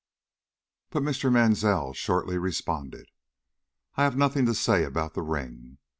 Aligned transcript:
But 0.89 1.03
Mr. 1.03 1.31
Mansell 1.31 1.93
shortly 1.93 2.39
responded: 2.39 3.11
"I 3.93 4.03
have 4.03 4.17
nothing 4.17 4.47
to 4.47 4.55
say 4.55 4.83
about 4.83 5.13
the 5.13 5.21
ring. 5.21 5.77